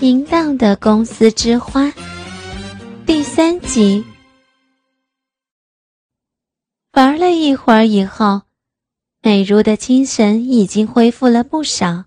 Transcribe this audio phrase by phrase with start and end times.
[0.00, 1.92] 淫荡的公司之花
[3.06, 4.04] 第三集。
[6.92, 8.42] 玩了一会儿以后，
[9.22, 12.04] 美如的精神已经恢复了不少。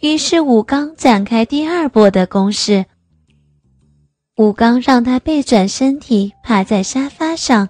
[0.00, 2.86] 于是武刚展开第二波的攻势。
[4.36, 7.68] 武刚让他背转身体，趴在沙发上，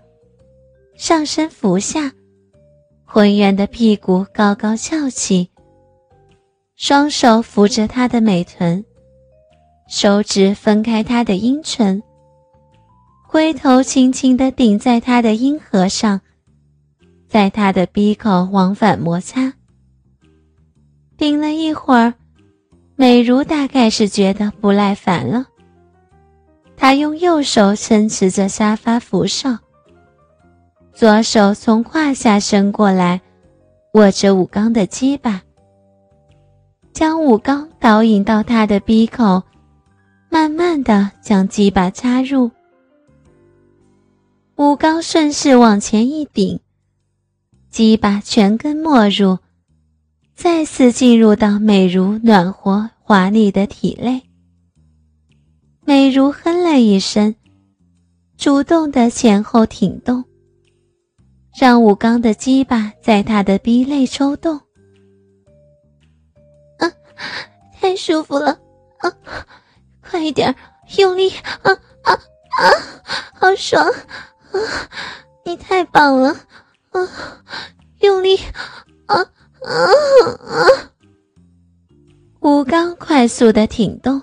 [0.96, 2.12] 上身俯下，
[3.04, 5.51] 浑圆的屁股高高翘起。
[6.76, 8.84] 双手扶着她的美臀，
[9.88, 12.02] 手指分开她的阴唇，
[13.30, 16.20] 龟头轻轻地顶在她的阴核上，
[17.28, 19.52] 在她的鼻口往返摩擦。
[21.16, 22.14] 顶了一会儿，
[22.96, 25.46] 美如大概是觉得不耐烦了，
[26.76, 29.50] 她用右手撑持着沙发扶手，
[30.92, 33.20] 左手从胯下伸过来，
[33.92, 35.42] 握着武刚的鸡巴。
[36.92, 39.42] 将武刚导引到他的鼻口，
[40.28, 42.50] 慢慢的将鸡巴插入。
[44.56, 46.60] 武刚顺势往前一顶，
[47.70, 49.38] 鸡巴全根没入，
[50.34, 54.22] 再次进入到美如暖和华丽的体内。
[55.84, 57.34] 美如哼了一声，
[58.36, 60.22] 主动的前后挺动，
[61.58, 64.60] 让武刚的鸡巴在他的逼内抽动。
[67.92, 68.58] 太舒服了，
[69.00, 69.12] 啊，
[70.00, 70.56] 快一点，
[70.96, 71.28] 用力，
[71.60, 71.70] 啊
[72.04, 72.64] 啊啊，
[73.34, 74.56] 好爽，啊，
[75.44, 76.30] 你太棒了，
[76.92, 77.42] 啊，
[78.00, 78.34] 用力，
[79.04, 79.26] 啊啊
[80.48, 80.64] 啊！
[82.40, 84.22] 武刚快速的挺动，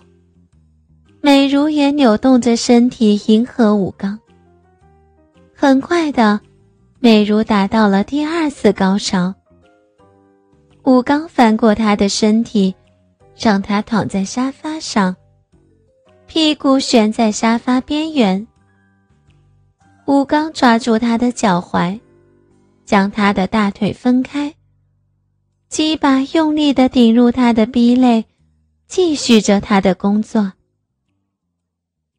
[1.22, 4.20] 美如也扭动着身体迎合武刚。
[5.56, 6.42] 很快的，
[6.98, 9.36] 美如达到了第二次高潮。
[10.86, 12.74] 武刚翻过她的身体。
[13.40, 15.16] 让他躺在沙发上，
[16.28, 18.46] 屁股悬在沙发边缘。
[20.08, 21.98] 武刚抓住他的脚踝，
[22.84, 24.54] 将他的大腿分开，
[25.70, 28.26] 鸡巴用力的顶入他的逼内，
[28.88, 30.52] 继续着他的工作。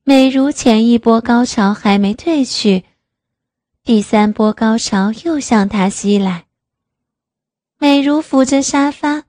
[0.04, 2.84] 美如前一波高潮还没退去，
[3.84, 6.46] 第三波高潮又向他袭来。
[7.78, 9.24] 美如扶着沙发。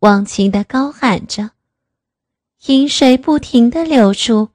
[0.00, 1.50] 忘情的高喊着，
[2.68, 4.48] 饮水不停的流出。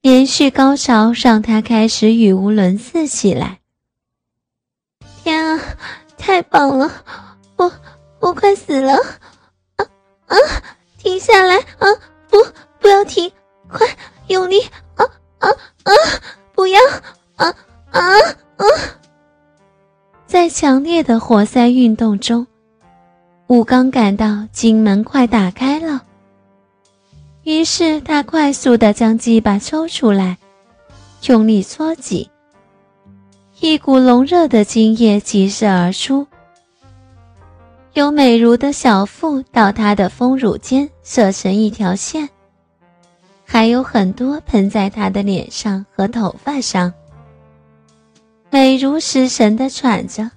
[0.00, 3.60] 连续高潮让他开始语无伦次起来。
[5.22, 5.76] 天啊，
[6.18, 6.90] 太棒了！
[7.54, 7.72] 我
[8.18, 8.94] 我快死了！
[9.76, 9.86] 啊
[10.26, 10.36] 啊，
[10.98, 11.56] 停下来！
[11.78, 11.86] 啊
[12.28, 12.36] 不，
[12.80, 13.30] 不要停！
[13.68, 13.86] 快
[14.26, 14.60] 用力！
[14.96, 15.06] 啊
[15.38, 15.48] 啊
[15.84, 15.92] 啊！
[16.52, 16.80] 不要！
[17.36, 17.54] 啊
[17.92, 18.00] 啊
[18.56, 18.64] 啊！
[20.26, 22.44] 在强烈的活塞运动中。
[23.50, 26.04] 武刚感到金门快打开了，
[27.42, 30.38] 于是他快速的将鸡巴抽出来，
[31.26, 32.30] 用力搓挤，
[33.58, 36.24] 一股浓热的精液急射而出，
[37.94, 42.28] 由美如的小腹到她的丰乳间射成一条线，
[43.44, 46.94] 还有很多喷在她的脸上和头发上。
[48.48, 50.30] 美如失神的喘着。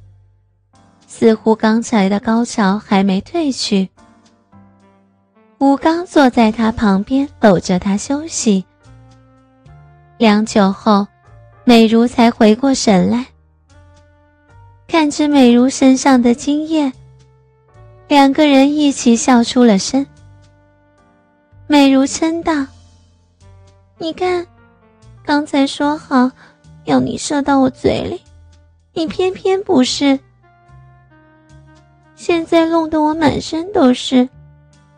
[1.16, 3.88] 似乎刚才的高潮还没退去。
[5.60, 8.66] 吴刚坐在他旁边，搂着他休息。
[10.18, 11.06] 良久后，
[11.66, 13.28] 美如才回过神来，
[14.88, 16.92] 看着美如身上的精液，
[18.08, 20.04] 两个人一起笑出了声。
[21.68, 22.66] 美如嗔道
[24.00, 24.48] ：“你看，
[25.24, 26.32] 刚才说好
[26.86, 28.20] 要你射到我嘴里，
[28.94, 30.20] 你偏偏不是。”
[32.26, 34.30] 现在弄得我满身都是，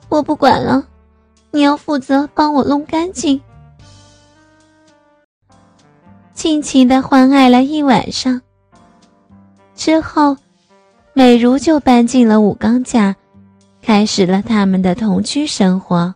[0.10, 0.86] 我不管了，
[1.50, 3.42] 你要负责帮我弄干净。
[6.36, 8.40] 尽情的欢爱了一晚上
[9.76, 10.38] 之后，
[11.14, 13.16] 美如就搬进了武刚家，
[13.82, 16.14] 开始了他们的同居生活。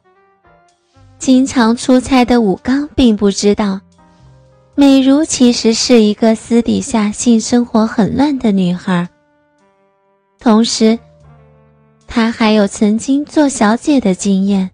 [1.17, 3.81] 经常出差的武刚并不知道，
[4.75, 9.09] 美如其实是一个私底下性生活很乱的女孩。
[10.41, 10.97] 同时，
[12.11, 14.71] 他还有曾经做小姐的经验。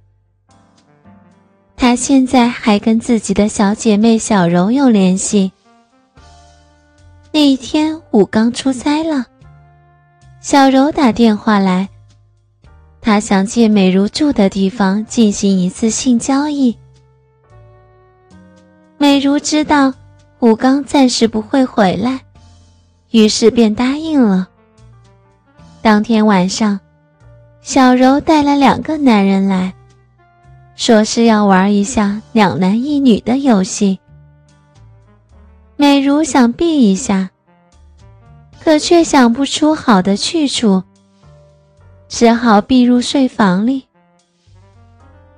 [1.75, 5.51] 他现在还跟自己的小姐妹小柔有联系。
[7.31, 9.25] 那一天，武刚出差了，
[10.39, 11.89] 小柔打电话来，
[13.01, 16.75] 他想借美如住的地方进行一次性交易。
[18.97, 19.93] 美如知道
[20.39, 22.21] 武刚暂时不会回来，
[23.11, 24.47] 于是便答应了。
[25.81, 26.79] 当天晚上，
[27.65, 29.73] 小柔带了两个男人来，
[30.75, 33.99] 说是要玩一下两男一女的游戏。
[35.75, 37.31] 美如想避一下，
[38.63, 40.83] 可却想不出好的去处，
[42.07, 43.87] 只好避入睡房里。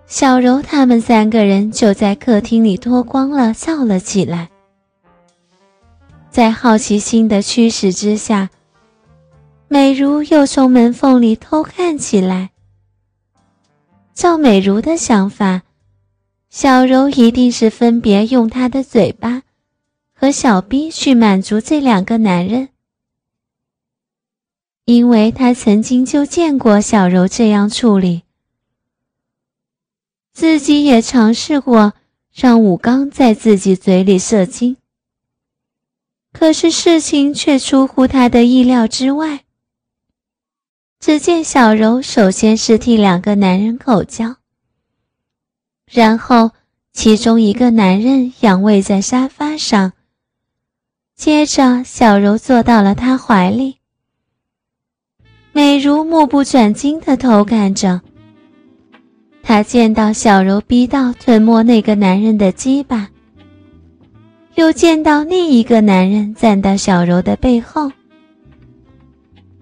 [0.06, 4.50] 小柔他们三个人就在客厅里脱光了，笑了起来。
[6.30, 8.50] 在好奇心的驱使之下，
[9.70, 12.52] 美如又从门缝里偷看起来。
[14.14, 15.64] 照美如的想法，
[16.50, 19.44] 小柔一定是分别用她的嘴巴
[20.14, 22.70] 和小逼去满足这两个男人，
[24.86, 28.24] 因为她曾经就见过小柔这样处理，
[30.34, 31.94] 自己也尝试过
[32.34, 34.78] 让武刚在自己嘴里射精。
[36.32, 39.44] 可是事情却出乎他的意料之外。
[41.00, 44.36] 只见小柔首先是替两个男人口交，
[45.90, 46.52] 然后
[46.92, 49.94] 其中一个男人仰卧在沙发上，
[51.16, 53.78] 接着小柔坐到了他怀里。
[55.52, 58.02] 美如目不转睛地偷看着，
[59.42, 63.10] 他见到小柔逼到吞没那个男人的鸡巴。
[64.56, 67.92] 又见到另一个男人站到小柔的背后，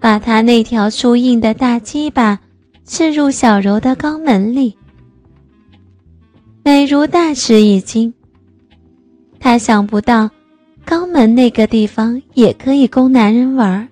[0.06, 2.38] 把他那条粗硬的大鸡巴
[2.84, 4.72] 刺入小柔的肛门里。
[6.62, 8.14] 美如大吃一惊，
[9.40, 10.30] 她想不到
[10.86, 13.88] 肛门那个地方也可以供男人玩。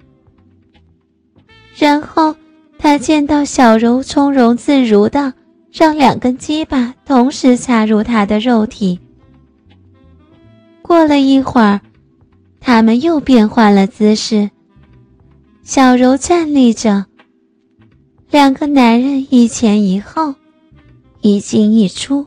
[1.77, 2.33] 然后
[2.79, 5.35] 她见到小柔从容自如的
[5.73, 8.97] 让两根鸡巴同时插入她的肉体。
[10.81, 11.81] 过了一会儿，
[12.61, 14.49] 他们又变换了姿势。
[15.67, 17.07] 小柔站立着，
[18.31, 20.35] 两个男人一前一后，
[21.23, 22.27] 一进一出，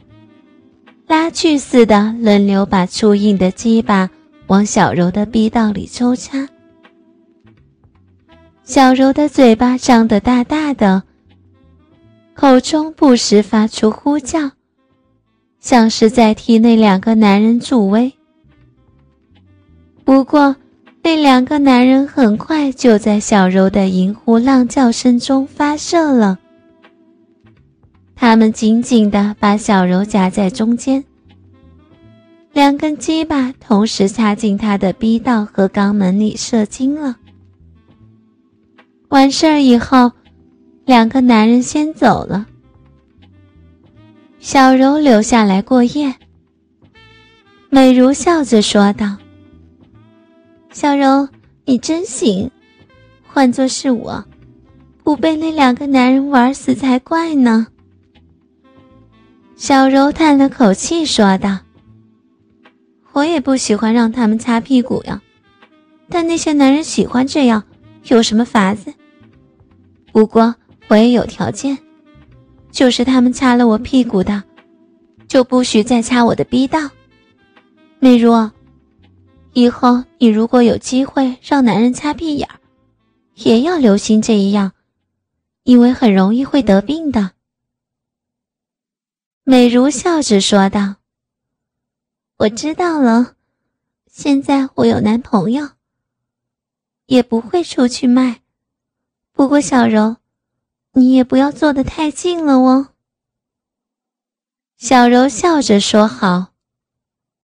[1.05, 4.09] 拉锯似的轮流把粗硬的鸡巴
[4.47, 6.49] 往小柔的逼道里抽插。
[8.63, 11.03] 小柔的嘴巴张得大大的，
[12.33, 14.49] 口中不时发出呼叫，
[15.59, 18.11] 像是在替那两个男人助威。
[20.03, 20.55] 不过，
[21.07, 26.37] 那两个男人很快就在小柔的银呼浪叫声中发射了。
[28.13, 31.01] 他们紧紧地把小柔夹在中间，
[32.51, 37.15] 两根鸡巴同时插进她的逼道和肛门里射精了。
[39.07, 40.11] 完事儿以后，
[40.83, 42.45] 两个男人先走了，
[44.39, 46.13] 小柔留下来过夜。
[47.69, 49.15] 美如笑着说道。
[50.79, 51.27] 小柔，
[51.65, 52.51] 你真行，
[53.25, 54.23] 换做是我，
[55.03, 57.65] 不被那两个男人玩死才怪呢。
[59.55, 61.57] 小柔叹了口气说道
[63.11, 65.19] ：“我也不喜欢让他们擦屁股呀，
[66.09, 67.63] 但那些男人喜欢这样，
[68.09, 68.93] 有什么法子？
[70.11, 70.53] 不过
[70.89, 71.75] 我也有条件，
[72.69, 74.43] 就是他们擦了我屁股的，
[75.27, 76.87] 就不许再擦我的逼道。
[77.97, 78.31] 美如。”
[79.57, 82.59] 以后你如果有机会让男人擦屁眼儿，
[83.33, 84.73] 也要留心这一样，
[85.63, 87.31] 因为很容易会得病的。”
[89.43, 90.97] 美如笑着说道。
[92.37, 93.33] “我知道了，
[94.05, 95.69] 现在我有男朋友，
[97.07, 98.41] 也不会出去卖。
[99.31, 100.17] 不过小柔，
[100.91, 102.89] 你也不要坐得太近了哦。”
[104.77, 106.53] 小柔笑着说：“好。”